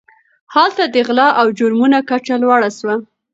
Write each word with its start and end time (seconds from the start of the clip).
هلته 0.53 0.83
د 0.87 0.95
غلا 1.07 1.27
او 1.39 1.47
جرمونو 1.57 1.99
کچه 2.09 2.35
لوړه 2.43 2.69
سوه. 2.79 2.95